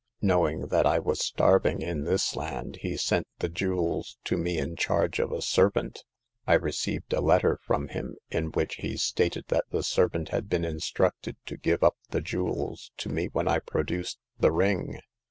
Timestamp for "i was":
0.87-1.19